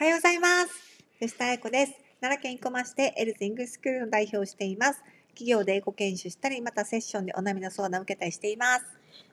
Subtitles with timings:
[0.00, 0.70] おはようございます。
[1.18, 1.92] 吉田彩子です。
[2.20, 5.02] 奈良県生駒市でエルズイングスクールの代表をしています。
[5.30, 8.84] 企業で英語研修したり、またセッションでお悩みの相談を受けたりしています。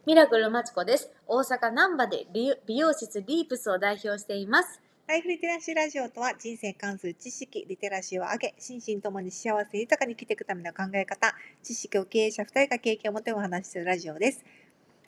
[0.08, 1.12] ミラクルマチコです。
[1.28, 4.82] 大阪難波で美美容室リープスを代表しています。
[5.06, 14.44] ライフリテラシーラジオとは人生に関する知識、リテラシーを上げ、心身ともに幸せ豊かに生きていくための考え方、知識を経営者2人が経験を持ってお話しするラジオです。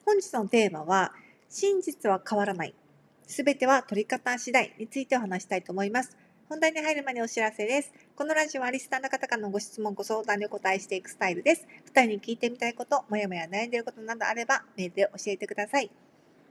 [0.06, 1.14] 本日のテーマは、
[1.50, 2.76] 真実は変わらない。
[3.28, 6.16] すべては取り方次第についてお話したいと思います。
[6.48, 7.92] 本題に入る前にお知らせです。
[8.16, 11.68] このラジオはリスナーの方からのご質問、ご相談にお答えしていくスタイルです。
[11.84, 15.92] 二人に聞いてみたいこと、もやもや悩んでいることなどあれば、メールで教えてください。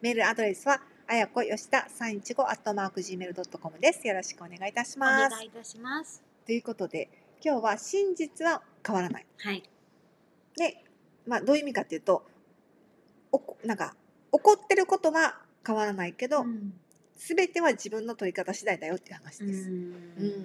[0.03, 4.07] メールアドレスは、あやこよしだ315アットマーク Gmail.com です。
[4.07, 5.31] よろしくお願いいたしおます。
[5.31, 6.23] 願いいたします。
[6.45, 7.09] ということで、
[7.43, 9.27] 今日は真実は変わらない。
[9.39, 9.63] はい。
[10.59, 10.85] で、
[11.27, 12.23] まあ、どういう意味かっていうと、
[13.33, 13.97] おこなんか、
[14.31, 16.73] 起こってることは変わらないけど、うん。
[17.17, 19.69] すべては自分の取り方次第だよっていう話うです。
[19.71, 20.45] ん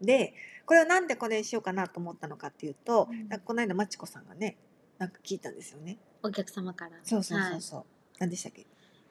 [0.00, 4.56] でこれはなんでこれにしようかなと思ったのかっていうと、うんなんかこの間まちこさんがね
[4.98, 5.98] なんか聞いたんですよね。
[6.22, 6.92] お客様から。
[7.02, 7.84] そうそうそうはいそう。
[8.18, 8.66] 何でしたっけ？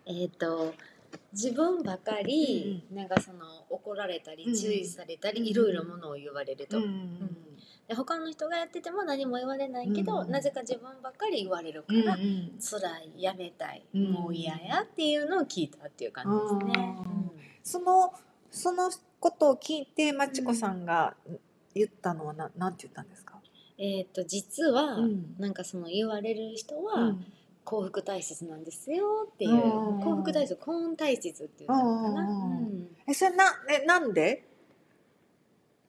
[0.05, 0.73] えっ、と
[1.31, 6.83] 自分ばかり、なんかその怒られたりうんうん注意されたり、うんうんいろいろものを言われると、ん
[7.87, 10.31] で他の人がやってても何も言われないけど、うん。
[10.31, 12.51] なぜか自分ばっかり言われるかうんら、うん。
[12.59, 14.11] 辛いやめたい、うん。
[14.11, 16.95] もう嫌やっていうのを聞いたっていう感じですね。
[16.99, 17.31] うん
[17.63, 18.13] その
[18.51, 21.15] そのことを聞いてまちこさんが
[21.73, 23.39] 言ったのはななんて言ったんですか？
[23.77, 25.35] えっ、と実は、うん。
[25.37, 27.25] なんかその言われる人は、うん。
[27.63, 32.87] 幸福体質なんですよっていう、うん幸福体質幸運体質っていうのかな、うんうん。
[33.07, 34.47] えそれなえなんで？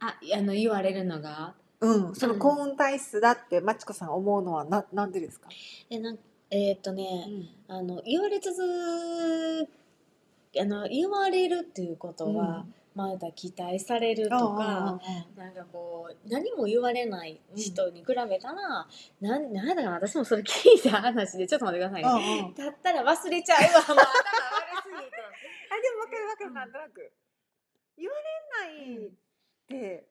[0.01, 2.15] ああの言われるのがうん。
[2.15, 5.49] そのうん幸運体質だってまちこさんが思うのはななんでですか？
[5.91, 6.19] えなん
[6.51, 7.27] えーっとね、
[7.69, 8.63] あの言われ続
[10.59, 14.99] あの言われるっていうことは、まだ期待されるとか、
[15.37, 18.87] なんかこう何も言われない人に比べたら、
[19.21, 22.09] なんなんだかな私もそれ聞いた話でちょっと待ってくださいね。
[22.41, 22.55] うんうん。
[22.55, 24.07] だったら忘れちゃうわもう頭悪
[24.83, 25.17] すぎて。
[25.69, 27.13] あでも分かる分かるなんとなく。
[27.99, 29.11] 言われないっ
[29.69, 30.05] て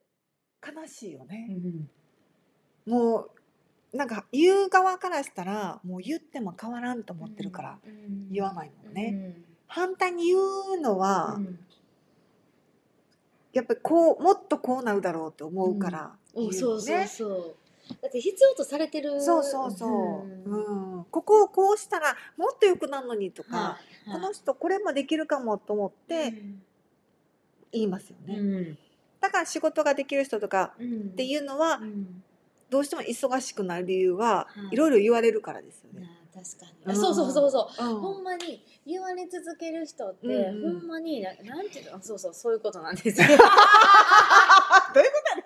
[0.66, 1.50] 悲しいよね、
[2.86, 3.30] も
[3.94, 7.80] うなんか言う側からしたらもう言っても変わらんと思ってるから
[8.31, 9.36] 言わないもんね、
[9.68, 11.40] 反対に言うのは、
[13.53, 17.56] やっぱりこうもっとこうなるだろうって思うから言うん、うよそうそうねそう。
[18.02, 19.22] だって必要とされてる。
[19.22, 19.90] そうそうそう、
[20.28, 20.44] ん。
[20.44, 21.06] うん。
[21.06, 24.12] ここをこうしたらもっと良くなるのにとか、はい。
[24.12, 26.62] この人これもできるかもと思ってうん。
[27.72, 28.78] 言いますよね、うん
[29.25, 30.86] だから仕事ができる人とかうん。
[30.86, 32.24] っていうのはうん。
[32.69, 34.74] どうしても忙しくなる理由ははい。
[34.74, 36.02] いろいろ言われるからですよね。
[36.02, 38.00] な確かに、うんあそうそうそうそう、うん。
[38.02, 40.34] ほんまに言われ続ける人って、うん
[40.66, 40.80] うん。
[40.80, 42.02] ほんまにななんていうの？
[42.02, 43.22] そうそうそういうことなんです。
[43.22, 43.28] よ
[44.94, 45.46] どういうこと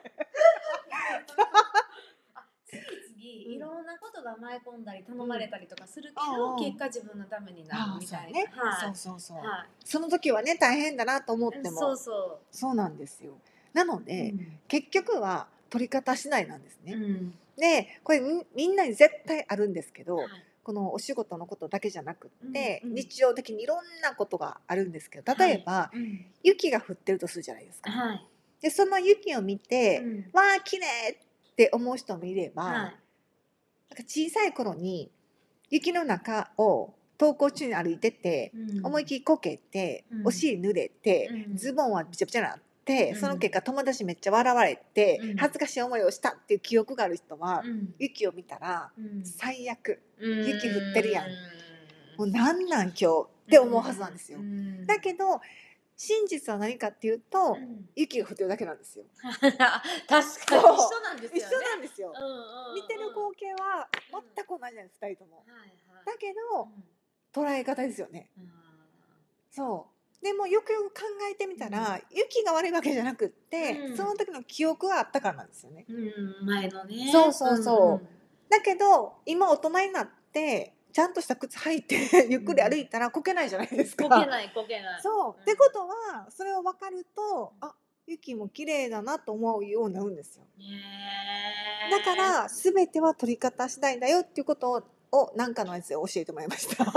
[3.07, 8.81] 次々いろんなことが舞い込んだり頼まれたりとかするけど、結果自分のためになるみたいな、そうね、はい。
[8.81, 11.79] そうそうそう、はその時はね大変だなと思っいても。
[11.79, 13.33] そうそそうなんですよ。
[13.73, 14.59] なのう、で、うん。
[14.67, 16.93] 結局は取り方次第なんですね。
[16.93, 17.33] うん。
[17.57, 20.27] でこれみみんなに絶対あるんですけど、はい。
[20.63, 22.95] このお仕事のことだけじゃなくって、うんうん。
[22.95, 26.25] 日常的にいろんなことがあるんですけど例えば、うん。
[26.43, 27.91] 雪が降ってるとするじゃないですか。
[27.91, 28.25] はい。
[28.61, 30.29] でその雪を見て、うん。
[30.33, 32.73] わあ綺麗って思う人もいれば、はい。
[32.75, 32.93] なんか
[34.05, 35.11] 小さい頃に
[35.69, 38.85] 雪の中を登校中に歩いてて、うん。
[38.85, 40.27] 思いっきりこけて、うん。
[40.27, 41.57] お尻濡れて、うん。
[41.57, 43.15] ズボンはびちゃびちゃになって、うん。
[43.19, 45.37] その結果友達めっちゃ笑われて、うん。
[45.37, 47.93] 恥ずかしい思いをしたっていう記憶がある人は、うん。
[47.99, 49.23] 雪を見たらうん。
[49.23, 50.01] 最悪。
[50.17, 50.47] うん。
[50.47, 51.25] 雪降ってるやん。
[51.25, 51.29] う
[52.17, 53.05] もうなんなん今日？
[53.05, 54.39] って思うはずなんですよ。
[54.39, 54.85] うん。
[54.87, 55.39] だけど
[55.95, 57.89] 真実は何かっていうと、うん。
[57.95, 59.05] 雪が降ってるだけなんですよ。
[59.21, 60.21] 確かに。
[60.21, 61.65] 一緒なんです一緒よね。
[61.69, 62.13] なんですよ。
[62.17, 62.75] うんうんうん。
[62.75, 63.87] 見てる光景は
[64.35, 65.37] 全く同じなんです2人とも。
[65.37, 66.05] はいはい。
[66.05, 66.69] だけど
[67.33, 68.29] 捉え方ですよね。
[68.37, 68.49] うん。
[69.51, 69.98] そう。
[70.21, 75.85] でもよくよく考えてみたら、雪が悪いわけじゃなくって、うんその時の記憶があったからなんですよね。
[75.87, 77.09] うん前のね。
[77.11, 78.01] そうそうそ
[78.49, 81.97] だけど今大人になってちゃんとした靴履いて
[82.29, 84.09] ゆっくり歩いたらこけないじゃないですか。
[84.09, 85.01] こけないこけない。
[85.01, 87.73] そう、うんってことはそれを分かるとあ
[88.05, 90.43] 雪も綺麗だなと思うようになるんですよ。
[91.91, 96.83] だから全ては取り方次第だよっていうことををなんかのやつで教えてもらいました。
[96.83, 96.87] へ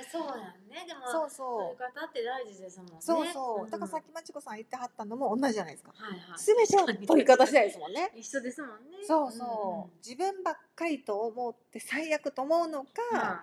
[0.00, 0.84] えそうやんね。
[0.86, 1.72] でもそう取そう。
[1.72, 2.92] り方って大事ですもんね。
[3.00, 3.66] そうそう。
[3.66, 5.92] んだからさっきまちこさん言ってはったのも同じじゃないですか。
[5.94, 6.38] はいはい。
[6.38, 8.10] すべては取り方次第ですもんね。
[8.14, 8.98] 一緒ですもんね。
[9.06, 9.96] そうそう。
[10.04, 13.38] 自分ばっかりと思って最悪と思うのか、うんうん。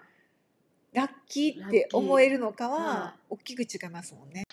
[0.94, 4.44] ラッキーって思えるのかはは大きく違いますもんね。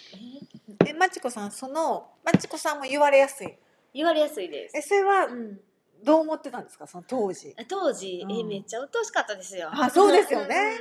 [0.87, 3.53] ええまちこさんそのまちこさんも言われやすい？
[3.93, 5.61] 言われやすいですえそれはうん
[6.05, 6.87] どう思ってたんですか？
[6.87, 7.55] その当時。
[7.69, 8.33] 当時、うん。
[8.33, 9.69] えめっちゃ鬱陶しかったですよ。
[9.73, 10.79] あそうですよね。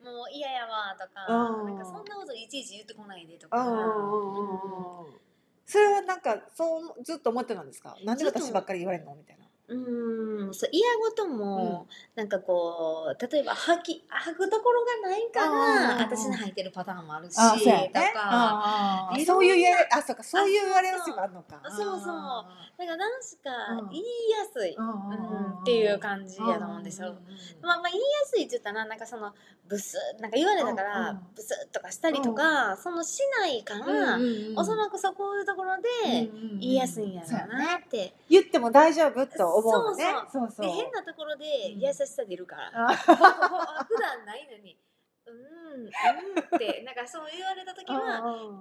[0.00, 0.14] うん。
[0.14, 1.66] もう嫌やわとか、うん。
[1.66, 3.58] なんかそんなこといちいち言ってこないでとか。
[3.58, 5.20] うんうんうんうんうん。
[5.66, 7.96] それはなんかそうずっと思ってたんですか？
[8.04, 9.14] なんで私ばっかり言われるの？
[9.14, 15.98] みたいなうん、そう嫌ごとも、なんかこう例えば吐き吐くところがないかうんうんうん。
[15.98, 19.10] ら私に吐いてるパターンもあるし、あそうか。
[19.26, 20.92] そういう言われあそうかそういう言われあ
[21.26, 21.60] るのか。
[21.68, 22.16] そうそう。
[22.16, 22.48] あ
[22.78, 23.50] だから何しか
[23.82, 23.90] うん。
[23.90, 25.52] 言いやすい、ーうんうんうん。
[25.52, 27.14] うんっていう感じやと思うんですよ。
[27.60, 29.34] まあ、まあ言いやすいって言ったらなんかその
[29.68, 31.22] ブスなんか言われたからうんうん。
[31.34, 34.18] ブスッとかしたりとか、そのしないから、
[34.56, 36.30] おそらくそこいうところで
[36.60, 40.04] 言いやすいんやろうなって、言っても大丈夫と思うのね。
[40.32, 40.66] そうそう。
[40.66, 41.44] で変なところで
[41.74, 41.80] うん。
[41.80, 42.94] 優しさ出るから、あ。
[43.84, 44.76] 普段ないのに
[45.26, 48.20] 「うんうん」って なんかそう言われた時は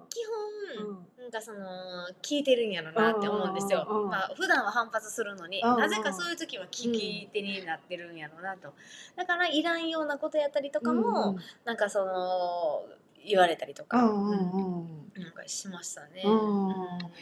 [0.10, 0.26] 基
[0.76, 3.86] 本、なんかその聞いてるんやろなって思うんですよ。
[3.90, 8.74] うんうんうんまあ普段は反発するのに、うんうんなぜかそういう時は聞き手になってるんやろなと。
[9.16, 12.86] だからいらんようなことやったりとかも、なんかその
[13.28, 15.22] 言われたりとか、うんうんうん。
[15.22, 16.24] なんかしましたね。
[16.24, 16.68] うん。
[16.68, 16.76] うん。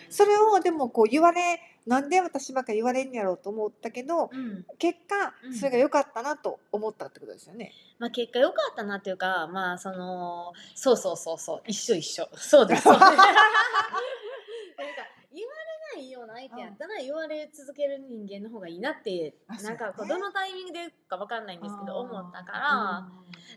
[0.10, 4.66] それをでもこう言われなんで私ばっかり言われんやろうと思ったけどうん。
[4.80, 5.54] 結果うん。
[5.54, 7.72] それが良かったなと思ったってことですよね。
[8.00, 12.28] まあ結果良かったなっていうかまあそのそうそうそうそう一緒一緒。
[12.36, 12.84] そうです。
[12.84, 13.24] そ うですなんか
[15.34, 15.54] 言わ
[15.94, 23.08] れないような相手やったら言われ続ける人間の方がいいなってあなんかどのタイミングでかわかんないんですけど思ったかうら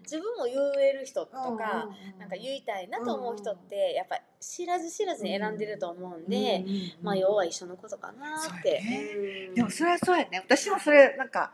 [0.02, 1.88] 自分も言える人とんか
[2.19, 6.64] なんか言いたいなと思う人ってやっぱ知らず知らずに選んでると思うんで
[7.02, 9.50] まあ要は一緒のことかなって。
[9.55, 10.43] でもそれはそうやね。
[10.44, 11.52] 私もそれなんか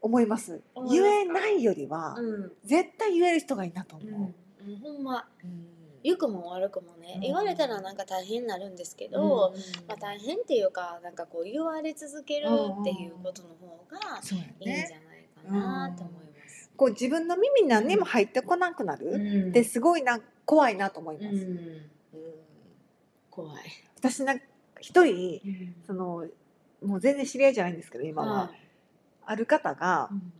[0.00, 0.60] 思います。
[0.90, 2.52] 言えないよりはうん。
[2.64, 4.04] 絶対言える人がいいなとう。
[4.04, 4.14] ん。
[4.14, 4.34] 思う。
[4.68, 5.26] うんほんま。
[5.42, 7.20] うん良くも悪くもね、うん。
[7.20, 9.60] 言われたらなんか大変になるんですけど、うん。
[9.86, 12.46] まあ、大変っていうかなんかこう言われ続ける
[12.80, 15.02] っていうことの方がそうやいいんじゃね。
[15.08, 16.70] ないかなと思います。
[16.76, 19.48] こう自分の耳に何にも入ってこなくなるうん。
[19.50, 21.26] ってすごいな怖いなと思います。
[21.26, 21.42] うん。
[21.42, 21.88] うん。
[23.30, 23.62] 怖い。
[23.96, 24.34] 私な
[24.80, 25.40] 一人
[25.86, 26.26] その
[26.84, 28.52] もう全然知り合いじゃないんですけど今は、
[29.26, 30.32] ある方がうん。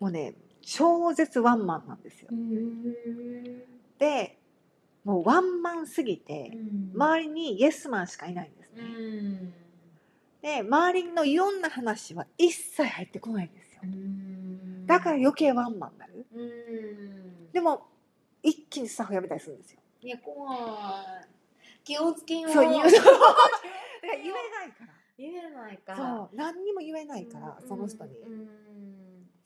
[0.00, 2.28] もうね超絶ワンマンなんですよ。
[3.98, 4.38] で
[5.04, 6.50] もうワンマンすぎて
[6.94, 8.82] 周りにイエスマンしかいないんですうね。
[8.84, 9.54] ん。
[10.42, 13.80] で周りのいろんな話は一切入ってこないんですよ。
[13.84, 13.86] う。
[13.86, 14.86] ん。
[14.86, 16.26] だから余計ワンマンになる。
[16.34, 17.52] うん。
[17.52, 17.86] でも
[18.42, 19.80] 一気にスタッフ辞めたりするんですよ。
[20.02, 20.56] いや怖い。
[21.84, 22.52] 気をつけよう。
[22.52, 22.92] そう 言えない
[24.72, 24.94] から。
[25.16, 26.36] 言えないかそう。
[26.36, 28.16] 何にも言えないから、うんその人に、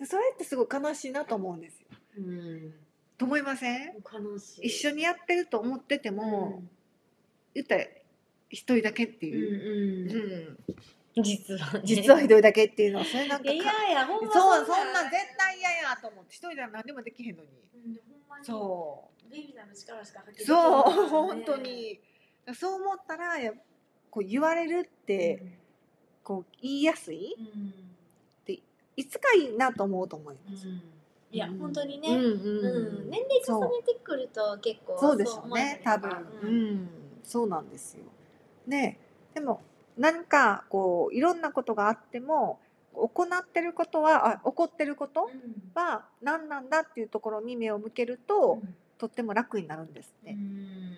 [0.05, 1.89] それってすごい悲しいなと思うんですよ。
[2.17, 2.75] うん
[3.19, 3.93] と思いません？
[4.63, 6.63] 一緒にやってると思ってても、
[7.53, 7.85] 言ったら
[8.49, 10.59] 一人だけってうんいう、
[11.17, 11.23] うんうん。
[11.25, 11.81] 実はね。
[11.85, 18.01] 実は一人だけっていうのはそれなんかかいやいやほんまそうそんなん絶対嫌やと思って一人では何でもできへんのに、うん
[18.45, 22.01] そベビーの力しか発揮でうきないそう本当に。
[22.55, 23.53] そう思ったらや
[24.11, 25.59] こう言われるって、
[26.23, 27.35] こう言いやすい？
[27.37, 27.75] うん。
[28.97, 30.83] いつかいいなと思うと思います、うん
[31.31, 31.59] いやうん。
[31.59, 32.09] 本当にね。
[32.09, 33.11] うんうんうん。
[33.11, 35.17] 年齢重ねてくると結構そう。
[35.17, 36.11] でしょうね多分、
[36.43, 36.89] うん。
[37.23, 38.05] そうなんですよ。
[38.67, 38.99] ね
[39.35, 39.63] でも
[39.97, 42.59] 何かこういろんなことがあっても
[42.93, 45.31] 行ってることはあ起こってること
[45.75, 48.61] は何なんだっていうところに目を向けると、
[48.99, 50.97] とっても楽になるんですって、うん。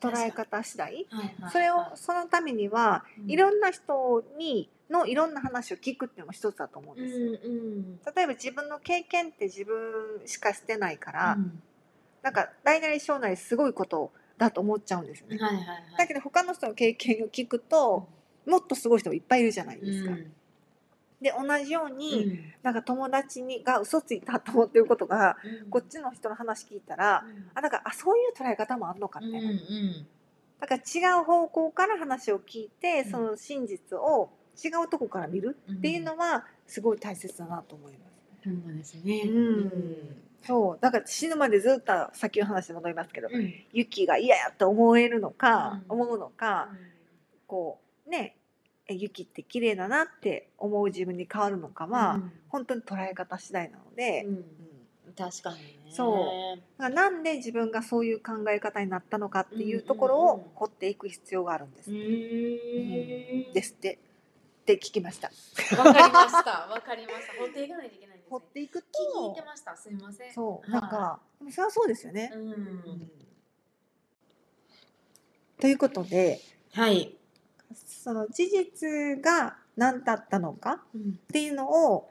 [0.00, 1.06] 捉え方次第。
[1.10, 1.50] はいはいはい。
[1.50, 3.30] それをそのためには、うん。
[3.30, 11.62] いろんな人にのいろんな話を聞くっていうのも一つだと思うんうんですよ、うん例えば自分の経験って自分しかしてないから、うん。
[12.22, 15.82] なんか大なり小なりすごいことだと思っちゃうんですよね、はいはいはい。
[15.98, 18.08] だけど他の人の経験を聞くと、
[18.46, 20.12] もっとすごい人もいっぱいいるじゃないですか。
[20.12, 20.32] うん。
[21.20, 22.54] で同じよううに、ん。
[22.62, 25.70] なんか友達にが嘘ついたと思ってることが、うん。
[25.70, 27.24] こっちの人の話聞いたら、
[27.54, 30.06] あなんかあそういう捉え方もあんのかみたいな、うん。
[30.60, 33.10] だから違う方向から話を聞いて、うん。
[33.10, 34.30] その真実を
[34.62, 38.16] 違うとこから見るっていうのはすごい大切だなと思います。
[38.44, 38.62] ほん。
[38.66, 39.22] まですね。
[39.26, 40.16] うん。
[40.42, 40.78] そう。
[40.80, 43.54] だから死ぬまでずっと先の話に戻りますけど、うん。
[43.72, 46.00] 雪が嫌やと思えるのか、うん。
[46.00, 46.68] 思うのか、
[47.46, 48.36] こうね
[48.88, 52.32] え雪って綺麗だなって思う自分に変わるのかは、うん。
[52.48, 54.34] 本当に捉え方次第なので、うん。
[54.36, 54.44] うん
[55.16, 55.62] 確かにね。
[55.88, 56.90] そう。
[56.90, 61.90] なんで自分がそういう考え方になったのかっていうところうんうんうんを掘っていく必要があるんです。
[61.90, 63.52] うーん。
[63.52, 63.98] ですって
[64.66, 65.30] って聞きました。
[65.78, 66.50] わかりました。
[66.68, 67.34] わかりました。
[67.38, 68.30] 掘っていかないといけないんですね。
[68.30, 69.76] 掘っていく聞いとてました。
[69.76, 70.32] すみません。
[70.32, 72.32] そうはいなんか、でもそれはそうですよね。
[75.60, 76.40] ということで
[76.72, 77.16] はい。
[77.74, 82.10] その事実が何だったのかうんっていうのを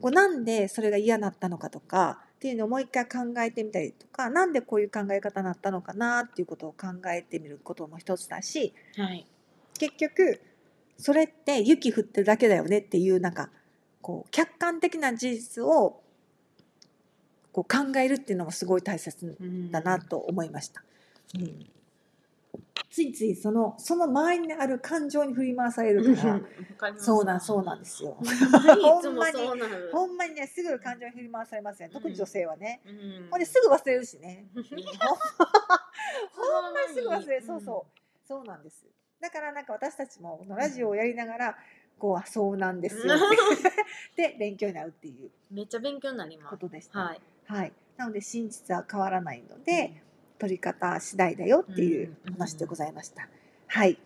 [0.00, 9.26] こうなんでそれが嫌だったのかとかっていうのをもう一回考えてみたりとかなんでこういう考え方になったのかなっていうことを考えてみることも一つだしはい。
[9.78, 10.40] 結局
[10.98, 13.50] それって雪降ってるだけだよねっていうなんか
[14.00, 16.00] こう客観的な事実を
[17.52, 19.36] こう考えるっていうのもすごい大切
[19.70, 20.82] だなと思いました。
[21.38, 21.66] うん
[22.90, 26.40] ついついそのその周りにある感情に振り回されるから、わ
[26.78, 28.16] かりますそうなんそうなんですよ。
[28.80, 29.38] ほんまに。
[29.92, 31.92] ほんまにねすぐ感情に振り回されますよね。
[31.92, 32.80] 特に女性はね。
[32.86, 34.46] うんほんですぐ忘れるしね。
[34.56, 34.72] うん ほん
[36.72, 37.46] まにすぐ忘れる。
[37.46, 37.96] そうそう。
[38.26, 38.86] そうなんです。
[39.20, 41.56] だからなんか私たちもこのラジオをやりながら、
[41.98, 43.18] こうあそうなんですよっ
[44.14, 44.28] て。
[44.30, 46.50] で勉強になるっていうめっちゃ勉強になります。
[46.50, 46.98] ことでした。
[46.98, 47.20] はい。
[47.46, 47.72] はい。
[47.96, 50.02] なので真実は変わらないので、
[50.38, 53.28] 取り方次第だよっていううん話でございました。
[53.66, 53.98] はい。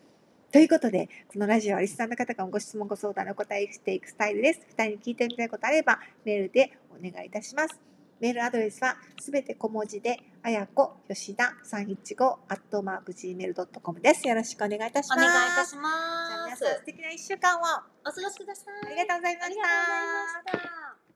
[0.52, 4.60] ということで、このラジオはリスナーの方からご質問、ご相談にお答えしていくスタイルです。
[4.68, 7.78] 二人に聞いてみたいことあれば、メールでお願いいたします。
[8.18, 14.26] メールアドレスはすべて小文字で、あやこ吉田315アットマーク gmail.com です。
[14.26, 15.18] よろしくお願いいたします。
[15.18, 16.84] お願いいたしじゃあます皆さん素。
[16.86, 18.90] 敵な一週間をあお過ごしください。
[18.90, 20.50] りがとうございましありがとうございまた。
[20.52, 21.09] した。